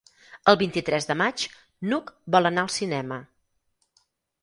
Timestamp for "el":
0.51-0.55